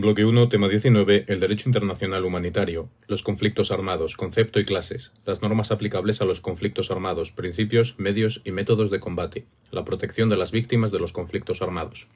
[0.00, 5.42] Bloque 1, tema 19, el derecho internacional humanitario, los conflictos armados, concepto y clases, las
[5.42, 10.36] normas aplicables a los conflictos armados, principios, medios y métodos de combate, la protección de
[10.36, 12.06] las víctimas de los conflictos armados.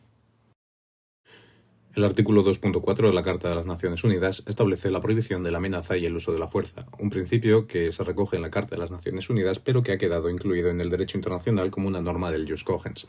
[1.94, 5.58] El artículo 2.4 de la Carta de las Naciones Unidas establece la prohibición de la
[5.58, 8.76] amenaza y el uso de la fuerza, un principio que se recoge en la Carta
[8.76, 12.00] de las Naciones Unidas, pero que ha quedado incluido en el derecho internacional como una
[12.00, 13.08] norma del jus cogens.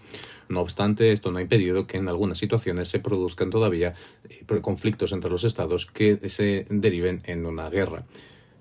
[0.49, 3.93] No obstante, esto no ha impedido que en algunas situaciones se produzcan todavía
[4.27, 8.03] eh, conflictos entre los estados que se deriven en una guerra.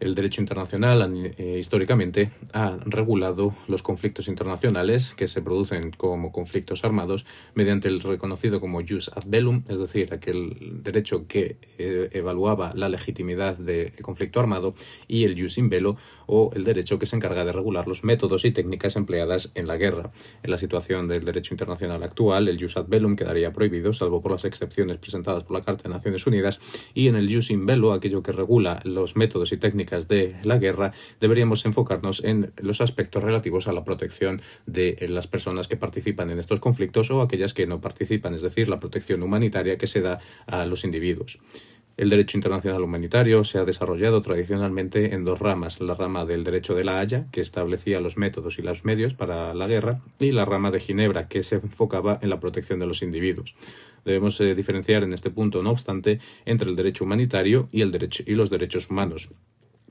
[0.02, 6.84] El derecho internacional eh, históricamente ha regulado los conflictos internacionales que se producen como conflictos
[6.84, 12.72] armados mediante el reconocido como jus ad bellum, es decir, aquel derecho que eh, evaluaba
[12.74, 14.74] la legitimidad del conflicto armado,
[15.06, 18.44] y el jus in bello, o el derecho que se encarga de regular los métodos
[18.44, 20.10] y técnicas empleadas en la guerra.
[20.42, 24.32] En la situación del derecho internacional actual, el jus ad bellum quedaría prohibido, salvo por
[24.32, 26.60] las excepciones presentadas por la Carta de Naciones Unidas,
[26.92, 30.58] y en el jus in bello, aquello que regula los métodos y técnicas de la
[30.58, 36.30] guerra, deberíamos enfocarnos en los aspectos relativos a la protección de las personas que participan
[36.30, 40.00] en estos conflictos o aquellas que no participan, es decir, la protección humanitaria que se
[40.00, 41.38] da a los individuos.
[41.98, 46.74] El derecho internacional humanitario se ha desarrollado tradicionalmente en dos ramas, la rama del derecho
[46.74, 50.46] de la Haya, que establecía los métodos y los medios para la guerra, y la
[50.46, 53.54] rama de Ginebra, que se enfocaba en la protección de los individuos.
[54.06, 58.22] Debemos eh, diferenciar en este punto, no obstante, entre el derecho humanitario y, el derecho,
[58.26, 59.28] y los derechos humanos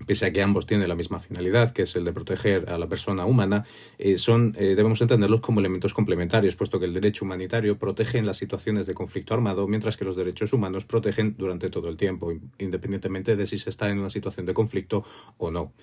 [0.05, 2.87] pese a que ambos tienen la misma finalidad, que es el de proteger a la
[2.87, 3.65] persona humana,
[3.97, 8.25] eh, son, eh, debemos entenderlos como elementos complementarios, puesto que el derecho humanitario protege en
[8.25, 12.33] las situaciones de conflicto armado, mientras que los derechos humanos protegen durante todo el tiempo,
[12.59, 15.03] independientemente de si se está en una situación de conflicto
[15.37, 15.73] o no.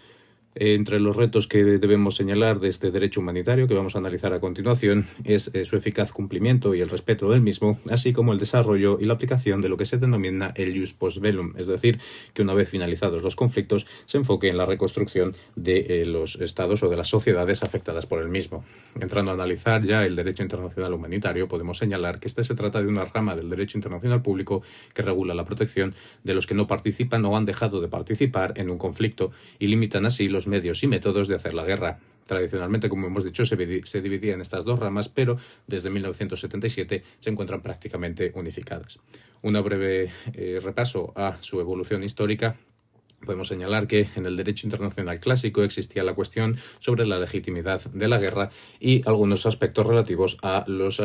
[0.60, 4.40] Entre los retos que debemos señalar de este derecho humanitario que vamos a analizar a
[4.40, 8.98] continuación es eh, su eficaz cumplimiento y el respeto del mismo, así como el desarrollo
[9.00, 12.00] y la aplicación de lo que se denomina el jus post bellum, es decir,
[12.34, 16.82] que una vez finalizados los conflictos se enfoque en la reconstrucción de eh, los estados
[16.82, 18.64] o de las sociedades afectadas por el mismo.
[19.00, 22.88] Entrando a analizar ya el derecho internacional humanitario, podemos señalar que este se trata de
[22.88, 27.24] una rama del derecho internacional público que regula la protección de los que no participan
[27.26, 29.30] o han dejado de participar en un conflicto
[29.60, 31.98] y limitan así los medios y métodos de hacer la guerra.
[32.26, 37.62] Tradicionalmente, como hemos dicho, se, dividía en estas dos ramas, pero desde 1977 se encuentran
[37.62, 38.98] prácticamente unificadas.
[39.40, 42.56] Un breve eh, repaso a su evolución histórica
[43.24, 48.06] Podemos señalar que en el derecho internacional clásico existía la cuestión sobre la legitimidad de
[48.06, 51.00] la guerra y algunos aspectos relativos a los,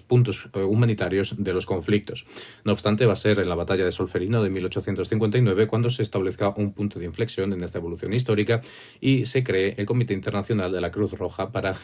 [0.00, 2.24] puntos eh, humanitarios de los conflictos.
[2.64, 6.50] No obstante, va a ser en la batalla de Solferino de 1859 cuando se establezca
[6.56, 8.60] un punto de inflexión en esta evolución histórica
[9.00, 11.78] y se cree el Comité Internacional de la Cruz Roja para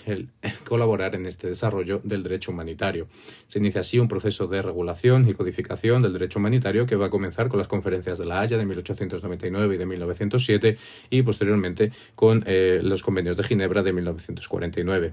[0.64, 3.08] colaborar en este desarrollo del derecho humanitario.
[3.48, 7.10] Se inicia así un proceso de regulación y codificación del derecho humanitario que va a
[7.10, 10.76] comenzar con las conferencias de la Haya de 1899 y de 1907
[11.10, 15.12] y posteriormente con eh, los convenios de Ginebra de 1949.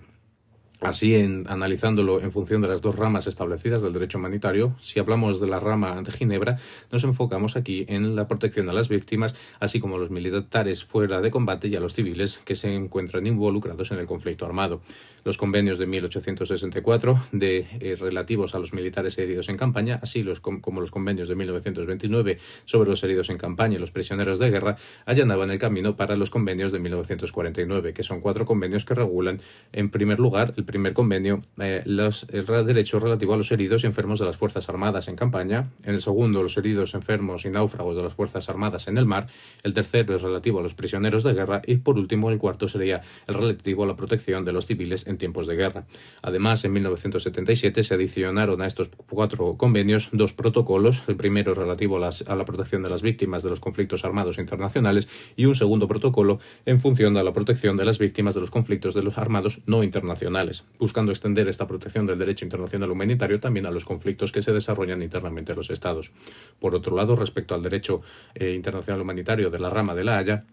[0.84, 5.48] Así, analizándolo en función de las dos ramas establecidas del derecho humanitario, si hablamos de
[5.48, 6.58] la rama de Ginebra,
[6.92, 11.22] nos enfocamos aquí en la protección a las víctimas, así como a los militares fuera
[11.22, 14.82] de combate y a los civiles que se encuentran involucrados en el conflicto armado.
[15.24, 20.40] Los convenios de 1864 de, eh, relativos a los militares heridos en campaña, así los,
[20.40, 24.78] como los convenios de 1929 sobre los heridos en campaña y los prisioneros de guerra,
[25.06, 29.42] allanaban el camino para los convenios de 1949, que son cuatro convenios que regulan,
[29.72, 33.88] en primer lugar, el primer convenio eh, los, el derecho relativo a los heridos y
[33.88, 37.96] enfermos de las Fuerzas Armadas en campaña, en el segundo los heridos, enfermos y náufragos
[37.96, 39.28] de las Fuerzas Armadas en el mar,
[39.64, 43.02] el tercero es relativo a los prisioneros de guerra y por último el cuarto sería
[43.28, 45.86] el relativo a la protección de los civiles en tiempos de guerra.
[46.22, 52.10] Además, en 1977 se adicionaron a estos cuatro convenios dos protocolos, el primero relativo a,
[52.28, 56.40] a la protección de las víctimas de los conflictos armados internacionales y un segundo protocolo
[56.66, 59.84] en función de la protección de las víctimas de los conflictos de los armados no
[59.84, 64.54] internacionales buscando extender esta protección del derecho internacional humanitario también a los conflictos que se
[64.54, 66.12] desarrollan internamente en los Estados.
[66.60, 68.02] Por otro lado, respecto al derecho
[68.36, 70.46] eh, internacional humanitario de la rama de la Haya,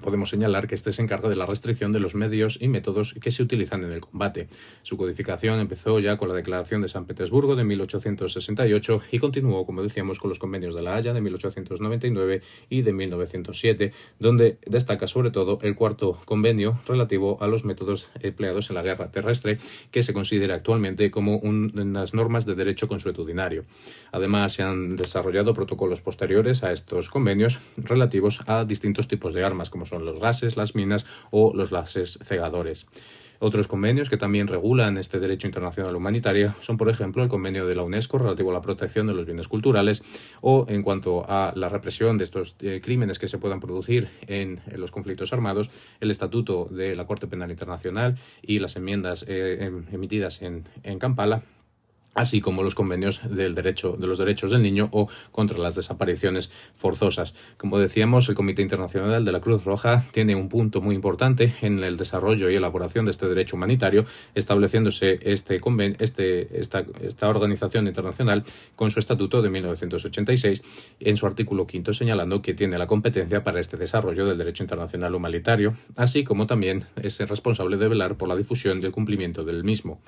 [0.00, 3.30] podemos señalar que este se encarga de la restricción de los medios y métodos que
[3.30, 4.48] se utilizan en el combate.
[4.82, 9.82] Su codificación empezó ya con la Declaración de San Petersburgo de 1868 y continuó, como
[9.82, 15.30] decíamos, con los convenios de La Haya de 1899 y de 1907, donde destaca sobre
[15.30, 19.58] todo el cuarto convenio relativo a los métodos empleados en la guerra terrestre,
[19.90, 23.64] que se considera actualmente como unas normas de derecho consuetudinario.
[24.12, 29.70] Además, se han desarrollado protocolos posteriores a estos convenios relativos a distintos tipos de armas,
[29.70, 32.86] como son los gases, las minas o los gases cegadores.
[33.38, 37.76] Otros convenios que también regulan este derecho internacional humanitario son, por ejemplo, el convenio de
[37.76, 40.02] la UNESCO relativo a la protección de los bienes culturales
[40.40, 44.60] o en cuanto a la represión de estos eh, crímenes que se puedan producir en,
[44.74, 49.84] los conflictos armados, el Estatuto de la Corte Penal Internacional y las enmiendas eh, em,
[49.92, 51.42] emitidas en, en Kampala
[52.16, 56.50] así como los convenios del derecho, de los derechos del niño o contra las desapariciones
[56.74, 57.34] forzosas.
[57.58, 61.78] Como decíamos, el Comité Internacional de la Cruz Roja tiene un punto muy importante en
[61.84, 65.60] el desarrollo y elaboración de este derecho humanitario, estableciéndose este,
[66.00, 70.62] este esta, esta organización internacional con su estatuto de 1986,
[71.00, 75.14] en su artículo quinto señalando que tiene la competencia para este desarrollo del derecho internacional
[75.14, 79.64] humanitario, así como también es responsable de velar por la difusión y el cumplimiento del
[79.64, 80.00] mismo.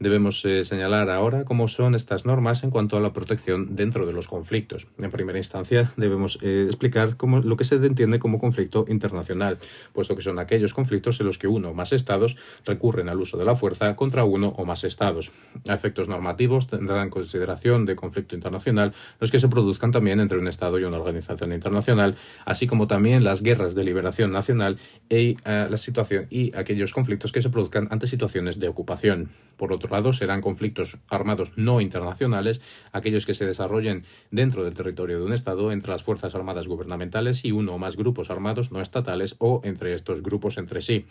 [0.00, 4.12] Debemos eh, señalar ahora cómo son estas normas en cuanto a la protección dentro de
[4.12, 4.88] los conflictos.
[4.98, 9.58] En primera instancia, debemos eh, explicar cómo, lo que se entiende como conflicto internacional,
[9.92, 13.38] puesto que son aquellos conflictos en los que uno o más estados recurren al uso
[13.38, 15.30] de la fuerza contra uno o más estados.
[15.68, 20.38] A efectos normativos tendrán en consideración de conflicto internacional los que se produzcan también entre
[20.38, 24.76] un estado y una organización internacional, así como también las guerras de liberación nacional
[25.08, 29.30] eh, la situación, y aquellos conflictos que se produzcan ante situaciones de ocupación.
[29.56, 32.60] Por otro lado, serán conflictos armados no internacionales,
[32.92, 37.44] aquellos que se desarrollen dentro del territorio de un Estado entre las Fuerzas Armadas gubernamentales
[37.44, 41.06] y uno o más grupos armados no estatales o entre estos grupos entre sí.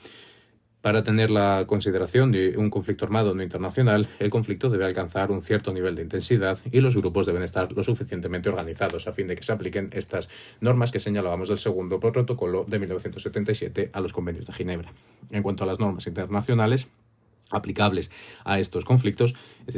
[0.83, 5.41] Para tener la consideración de un conflicto armado no internacional, el conflicto debe alcanzar un
[5.41, 9.37] cierto nivel de intensidad y los grupos deben estar lo suficientemente organizados a fin de
[9.37, 10.29] que se apliquen estas
[10.59, 14.91] normas que señalábamos del segundo protocolo de 1977 a los convenios de Ginebra.
[15.31, 16.89] En cuanto a las normas internacionales,
[17.53, 18.11] aplicables
[18.43, 19.35] a estos conflictos,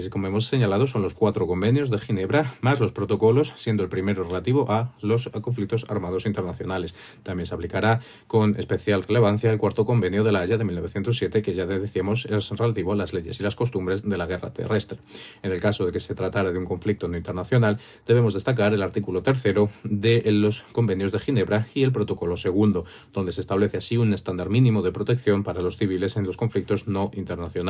[0.09, 4.23] como hemos señalado, son los cuatro convenios de Ginebra más los protocolos, siendo el primero
[4.23, 6.95] relativo a los conflictos armados internacionales.
[7.23, 11.53] También se aplicará con especial relevancia el cuarto convenio de la Haya de 1907, que
[11.53, 14.99] ya decíamos es relativo a las leyes y las costumbres de la guerra terrestre.
[15.43, 18.81] En el caso de que se tratara de un conflicto no internacional, debemos destacar el
[18.81, 23.97] artículo tercero de los convenios de Ginebra y el protocolo segundo, donde se establece así
[23.97, 27.64] un estándar mínimo de protección para los civiles en los conflictos no internacionales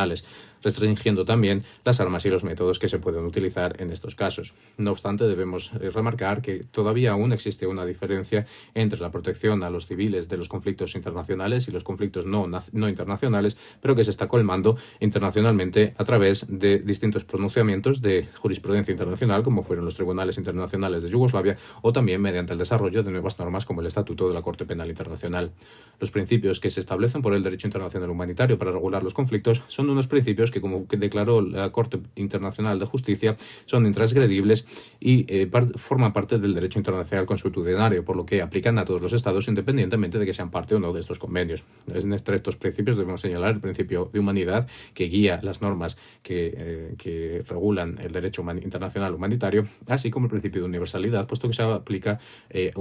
[0.65, 4.55] restringiendo también las armas y los métodos que se pueden utilizar en estos casos.
[4.77, 9.69] No obstante, debemos eh, remarcar que todavía aún existe una diferencia entre la protección a
[9.69, 14.09] los civiles de los conflictos internacionales y los conflictos no, no internacionales, pero que se
[14.09, 20.39] está colmando internacionalmente a través de distintos pronunciamientos de jurisprudencia internacional, como fueron los tribunales
[20.39, 24.33] internacionales de Yugoslavia, o también mediante el desarrollo de nuevas normas como el Estatuto de
[24.33, 25.51] la Corte Penal Internacional.
[25.99, 29.84] Los principios que se establecen por el derecho internacional humanitario para regular los conflictos son
[29.89, 34.67] unos principios que, como declaró la Corte Internacional de Justicia, son intransgredibles
[34.99, 39.13] y eh, forman parte del derecho internacional consuetudinario, por lo que aplican a todos los
[39.13, 41.63] estados independientemente de que sean parte o no de estos convenios.
[41.87, 47.43] Entre estos principios debemos señalar el principio de humanidad que guía las normas que, eh,
[47.47, 52.19] regulan el derecho internacional humanitario, así como el principio de universalidad, puesto que se aplica
[52.49, 52.73] eh,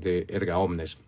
[0.00, 0.98] de erga omnes.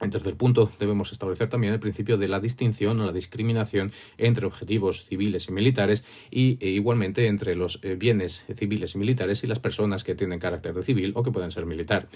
[0.00, 4.46] En tercer punto, debemos establecer también el principio de la distinción o la discriminación entre
[4.46, 9.46] objetivos civiles y militares y e igualmente entre los eh, bienes civiles y militares y
[9.46, 12.08] las personas que tienen carácter de civil o que pueden ser militar.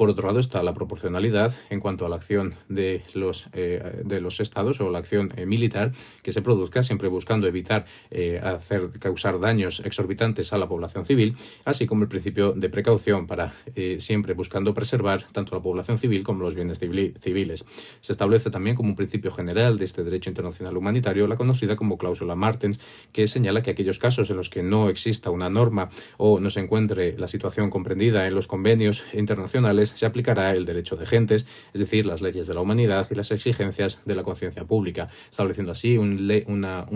[0.00, 4.22] Por otro lado está la proporcionalidad en cuanto a la acción de los, eh, de
[4.22, 5.92] los estados o la acción eh, militar
[6.22, 11.36] que se produzca, siempre buscando evitar eh, hacer causar daños exorbitantes a la población civil,
[11.66, 13.52] así como el principio de precaución para
[13.98, 17.66] siempre buscando preservar tanto la población civil como los bienes civiles.
[18.00, 21.98] Se establece también como un principio general de este derecho internacional humanitario la conocida como
[21.98, 22.80] cláusula Martens,
[23.12, 26.60] que señala que aquellos casos en los que no exista una norma o no se
[26.60, 31.80] encuentre la situación comprendida en los convenios internacionales se aplicará el derecho de gentes, es
[31.80, 35.96] decir, las leyes de la humanidad y las exigencias de la conciencia pública, estableciendo así
[35.98, 36.26] un,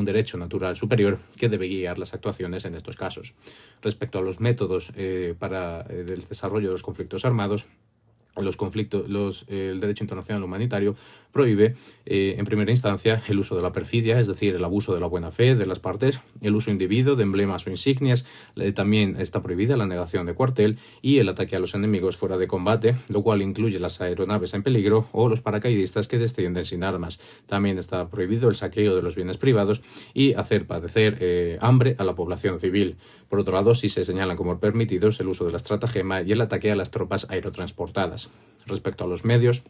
[0.05, 3.35] derecho natural superior que debe guiar las actuaciones en estos casos.
[3.83, 7.67] Respecto a los métodos eh, para el eh, desarrollo de los conflictos armados,
[8.43, 10.97] los conflictos, los, eh, el derecho internacional humanitario
[11.33, 11.75] prohíbe,
[12.07, 15.07] eh, en primera instancia, el uso de la perfidia, es decir, el abuso de la
[15.07, 18.25] buena fe de las partes, el uso individuo de emblemas o insignias,
[18.57, 22.37] eh, también está prohibida la negación de cuartel y el ataque a los enemigos fuera
[22.39, 26.85] de combate, lo cual incluye las aeronaves en peligro o los paracaidistas que descienden sin
[26.85, 27.19] armas.
[27.47, 32.15] También está prohibido el saqueo de los bienes privados y hacer padecer hambre a la
[32.15, 32.97] población civil.
[33.35, 36.41] Por otro lado, sí se señalan como permitidos el uso de la estratagema y el
[36.41, 38.31] ataque a las tropas aerotransportadas.
[38.65, 39.65] Respecto a los medios,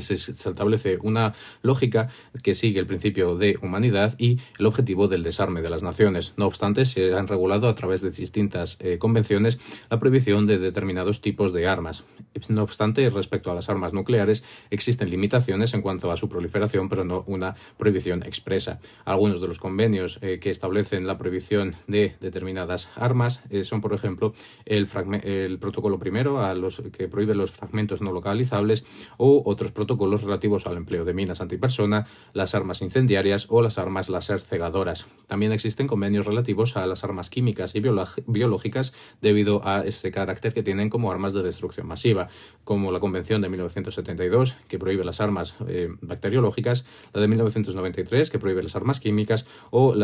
[0.00, 2.08] se establece una lógica
[2.42, 6.34] que sigue el principio de humanidad y el objetivo del desarme de las naciones.
[6.36, 9.58] No obstante, se han regulado a través de distintas eh, convenciones
[9.90, 12.04] la prohibición de determinados tipos de armas.
[12.48, 17.04] No obstante, respecto a las armas nucleares, existen limitaciones en cuanto a su proliferación, pero
[17.04, 18.80] no una prohibición expresa.
[19.04, 23.94] Algunos de los convenios eh, que establecen la prohibición de determinadas armas eh, son, por
[23.94, 24.88] ejemplo, el,
[25.22, 28.84] el protocolo primero a los que prohíbe los fragmentos no localizables
[29.16, 34.08] o otros protocolos relativos al empleo de minas antipersona, las armas incendiarias o las armas
[34.08, 35.06] láser cegadoras.
[35.28, 37.82] También existen convenios relativos a las armas químicas y
[38.26, 42.28] biológicas debido a este carácter que tienen como armas de destrucción masiva,
[42.64, 48.38] como la Convención de 1972 que prohíbe las armas eh, bacteriológicas, la de 1993 que
[48.38, 49.94] prohíbe las armas químicas o,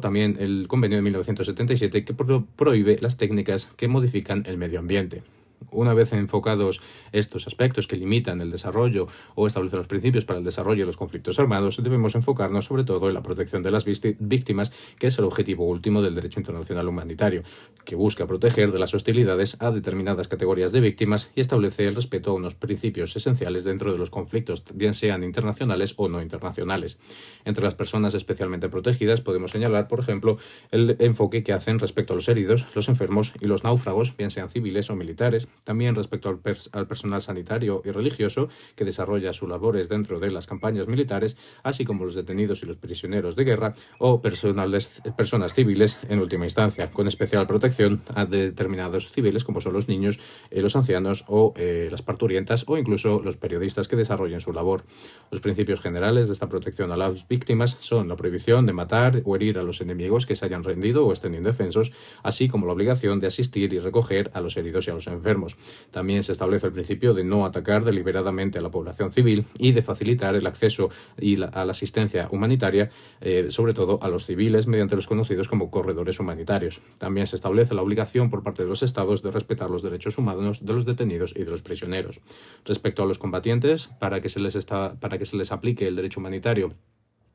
[0.00, 5.22] también el convenio de 1977 que prohíbe las técnicas que modifican el medio ambiente.
[5.70, 6.80] Una vez enfocados
[7.12, 10.96] estos aspectos que limitan el desarrollo o establecen los principios para el desarrollo de los
[10.96, 15.24] conflictos armados, debemos enfocarnos sobre todo en la protección de las víctimas, que es el
[15.24, 17.42] objetivo último del derecho internacional humanitario,
[17.84, 22.30] que busca proteger de las hostilidades a determinadas categorías de víctimas y establece el respeto
[22.30, 26.98] a unos principios esenciales dentro de los conflictos, bien sean internacionales o no internacionales.
[27.44, 30.38] Entre las personas especialmente protegidas podemos señalar, por ejemplo,
[30.70, 34.48] el enfoque que hacen respecto a los heridos, los enfermos y los náufragos, bien sean
[34.48, 40.18] civiles o militares, también respecto al, personal sanitario y religioso que desarrolla sus labores dentro
[40.20, 45.54] de las campañas militares, así como los detenidos y los prisioneros de guerra o personas
[45.54, 50.18] civiles en última instancia, con especial protección a determinados civiles como son los niños,
[50.50, 54.84] eh, los ancianos o eh, las parturientas o incluso los periodistas que desarrollen su labor.
[55.30, 59.36] Los principios generales de esta protección a las víctimas son la prohibición de matar o
[59.36, 63.20] herir a los enemigos que se hayan rendido o estén indefensos, así como la obligación
[63.20, 65.37] de asistir y recoger a los heridos y a los enfermos
[65.90, 69.82] también se establece el principio de no atacar deliberadamente a la población civil y de
[69.82, 72.90] facilitar el acceso y a la asistencia humanitaria,
[73.20, 76.80] eh, sobre todo a los civiles, mediante los conocidos como corredores humanitarios.
[76.98, 80.64] También se establece la obligación por parte de los Estados de respetar los derechos humanos
[80.64, 82.20] de los detenidos y de los prisioneros.
[82.64, 86.20] Respecto a los combatientes, para que se les, para que se les aplique el derecho
[86.20, 86.74] humanitario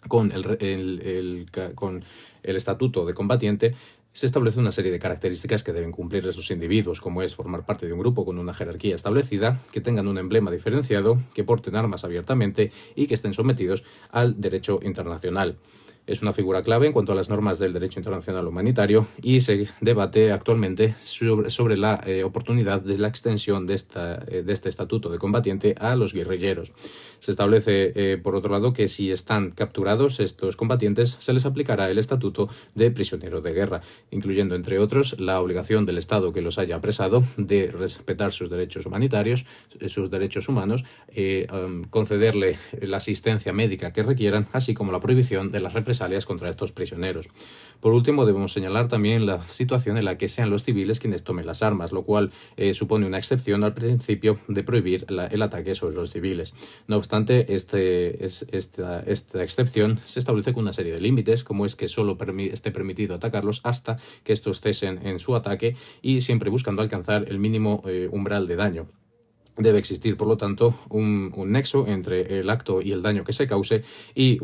[0.07, 2.03] con el, con
[2.43, 3.75] el estatuto de combatiente,
[4.13, 7.88] se establece una serie de características que deben cumplir esos individuos, como es formar parte
[7.88, 12.03] de un grupo con una jerarquía establecida, que tengan un emblema diferenciado, que porten armas
[12.03, 15.58] abiertamente y que estén sometidos al derecho internacional
[16.05, 19.69] es una figura clave en cuanto a las normas del derecho internacional humanitario y se
[19.79, 25.10] debate actualmente sobre, la eh, oportunidad de la extensión de, esta, eh, de este estatuto
[25.10, 26.74] de combatiente a los guerrilleros.
[27.19, 31.89] Se establece, eh, por otro lado, que si están capturados estos combatientes, se les aplicará
[31.89, 33.81] el estatuto de prisionero de guerra,
[34.12, 38.86] incluyendo, entre otros, la obligación del Estado que los haya apresado de respetar sus derechos
[38.86, 39.45] humanitarios,
[39.88, 40.83] sus derechos humanos,
[41.15, 46.25] um, concederle la asistencia médica que requieran, así como la prohibición de las represalias alias
[46.25, 47.29] contra estos prisioneros.
[47.79, 51.45] Por último, debemos señalar también la situación en la que sean los civiles quienes tomen
[51.45, 55.95] las armas, lo cual eh, supone una excepción al principio de prohibir el ataque sobre
[55.95, 56.55] los civiles.
[56.88, 61.75] No obstante, este, esta, esta, excepción se establece con una serie de límites, como es
[61.75, 62.17] que solo
[62.51, 67.39] esté permitido atacarlos hasta que estos cesen en su ataque y siempre buscando alcanzar el
[67.39, 69.02] mínimo eh, umbral de daño.
[69.55, 73.45] Debe existir, por lo tanto, un, nexo entre el acto y el daño que se
[73.45, 73.83] cause
[74.15, 74.39] y,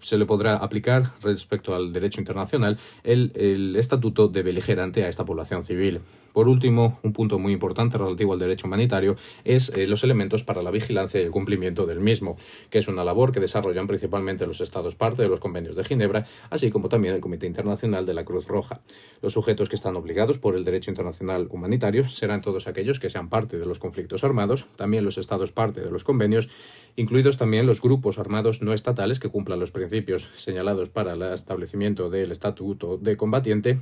[0.00, 5.24] se le podrá aplicar respecto al derecho internacional el, el estatuto de beligerante a esta
[5.24, 6.00] población civil.
[6.36, 10.60] Por último, un punto muy importante relativo al derecho humanitario es eh, los elementos para
[10.60, 12.36] la vigilancia y el cumplimiento del mismo,
[12.68, 16.26] que es una labor que desarrollan principalmente los Estados parte de los convenios de Ginebra,
[16.50, 18.82] así como también el Comité Internacional de la Cruz Roja.
[19.22, 23.30] Los sujetos que están obligados por el derecho internacional humanitario serán todos aquellos que sean
[23.30, 26.50] parte de los conflictos armados, también los Estados parte de los convenios,
[26.96, 32.10] incluidos también los grupos armados no estatales que cumplan los principios señalados para el establecimiento
[32.10, 33.80] del estatuto de combatiente,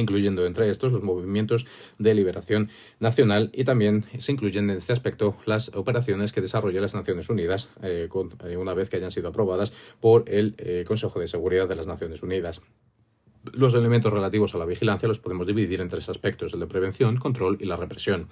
[0.00, 1.66] incluyendo entre estos los movimientos
[1.98, 6.94] de liberación nacional y también se incluyen en este aspecto las operaciones que desarrollan las
[6.94, 8.08] Naciones Unidas eh,
[8.44, 11.86] eh, una vez que hayan sido aprobadas por el eh, Consejo de Seguridad de las
[11.86, 12.60] Naciones Unidas.
[13.54, 17.16] Los elementos relativos a la vigilancia los podemos dividir en tres aspectos, el de prevención,
[17.16, 18.28] control y la represión.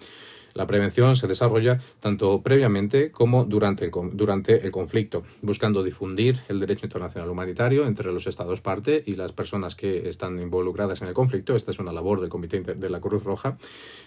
[0.55, 6.61] La prevención se desarrolla tanto previamente como durante el, durante el conflicto, buscando difundir el
[6.61, 11.15] derecho internacional humanitario entre los Estados parte y las personas que están involucradas en el
[11.15, 11.57] conflicto.
[11.57, 13.59] Esta es una labor del Comité de la Cruz Roja.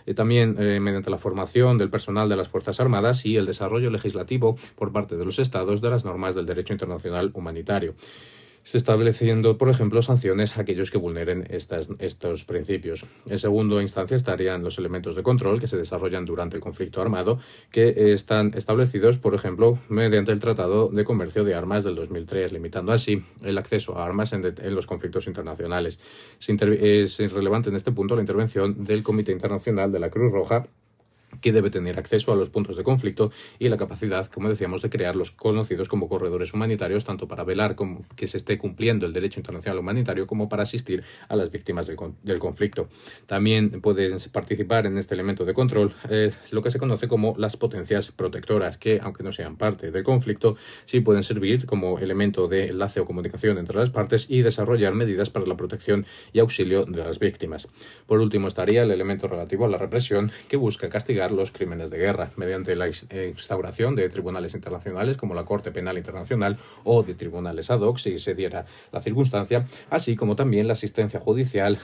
[0.05, 3.89] Eh, también eh, mediante la formación del personal de las Fuerzas Armadas y el desarrollo
[3.89, 7.93] legislativo por parte de los Estados de las normas del derecho internacional humanitario.
[8.67, 13.05] Se estableciendo, por ejemplo, sanciones a aquellos que vulneren estas, estos principios.
[13.25, 17.39] En segunda instancia estarían los elementos de control que se desarrollan durante el conflicto armado,
[17.71, 22.91] que están establecidos, por ejemplo, mediante el Tratado de Comercio de Armas del 2003, limitando
[22.91, 24.43] así el acceso a armas en,
[24.75, 26.01] los conflictos internacionales.
[26.45, 30.67] Es irrelevante en este punto la intervención del Comité Internacional de la Cruz Roja
[31.41, 34.89] que debe tener acceso a los puntos de conflicto y la capacidad, como decíamos, de
[34.89, 37.75] crear los conocidos como corredores humanitarios, tanto para velar
[38.15, 42.39] que se esté cumpliendo el derecho internacional humanitario como para asistir a las víctimas del,
[42.39, 42.89] conflicto.
[43.25, 47.57] También pueden participar en este elemento de control eh, lo que se conoce como las
[47.57, 52.67] potencias protectoras, que aunque no sean parte del conflicto, sí pueden servir como elemento de
[52.67, 57.03] enlace o comunicación entre las partes y desarrollar medidas para la protección y auxilio de
[57.03, 57.67] las víctimas.
[58.05, 61.97] Por último estaría el elemento relativo a la represión, que busca castigar los crímenes de
[61.97, 67.69] guerra mediante la instauración de tribunales internacionales como la Corte Penal Internacional o de tribunales
[67.71, 71.79] ad hoc si se diera la circunstancia, así como también la asistencia judicial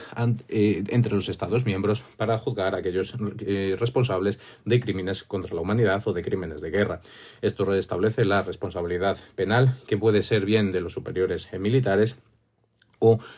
[0.48, 3.14] eh, entre los Estados miembros para juzgar a aquellos
[3.46, 7.00] eh, responsables de crímenes contra la humanidad o de crímenes de guerra.
[7.42, 12.16] Esto restablece la responsabilidad penal que puede ser bien de los superiores militares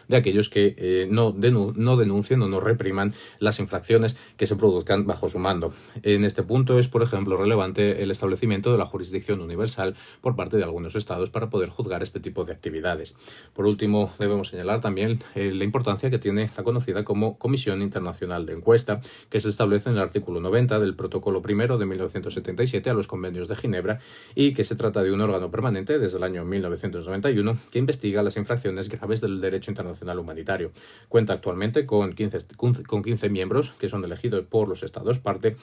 [0.08, 5.06] de aquellos que eh, no, no, denuncien o no repriman las infracciones que se produzcan
[5.06, 5.72] bajo su mando.
[6.02, 10.56] En este punto es, por ejemplo, relevante el establecimiento de la jurisdicción universal por parte
[10.56, 13.14] de algunos estados para poder juzgar este tipo de actividades.
[13.54, 18.46] Por último, debemos señalar también eh, la importancia que tiene la conocida como Comisión Internacional
[18.46, 22.94] de Encuesta, que se establece en el artículo 90 del Protocolo primero de 1977 a
[22.94, 24.00] los convenios de Ginebra
[24.34, 28.36] y que se trata de un órgano permanente desde el año 1991 que investiga las
[28.36, 30.72] infracciones graves del derecho internacional humanitario.
[31.08, 32.38] Cuenta actualmente con 15,
[32.86, 35.56] con 15 miembros que son elegidos por los estados parte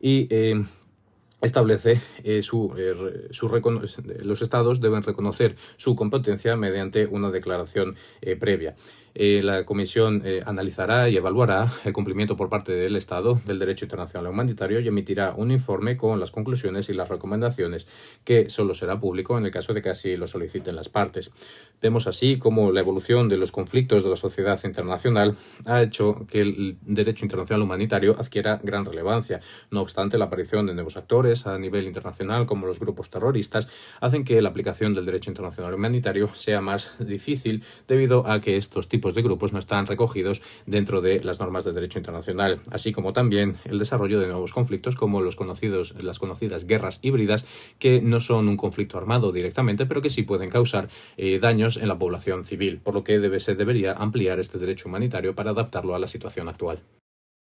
[0.00, 0.64] y eh,
[1.40, 3.48] establece eh, su, eh, su
[4.22, 7.96] los estados deben reconocer su competencia mediante una declaración
[8.40, 8.74] previa.
[9.20, 13.84] Eh, la Comisión eh, analizará y evaluará el cumplimiento por parte del Estado del derecho
[13.84, 17.88] internacional humanitario y emitirá un informe con las conclusiones y las recomendaciones
[18.22, 21.32] que solo será público en el caso de que así lo soliciten las partes.
[21.82, 26.40] Vemos así como la evolución de los conflictos de la sociedad internacional ha hecho que
[26.40, 29.40] el derecho internacional humanitario adquiera gran relevancia.
[29.72, 33.68] No obstante, la aparición de nuevos actores a nivel internacional como los grupos terroristas
[34.00, 38.88] hacen que la aplicación del derecho internacional humanitario sea más difícil debido a que estos
[38.88, 43.12] tipos de grupos no están recogidos dentro de las normas de derecho internacional, así como
[43.12, 47.46] también el desarrollo de nuevos conflictos como los conocidos, las conocidas guerras híbridas,
[47.78, 51.88] que no son un conflicto armado directamente, pero que sí pueden causar eh, daños en
[51.88, 55.94] la población civil, por lo que debe, se debería ampliar este derecho humanitario para adaptarlo
[55.94, 56.82] a la situación actual.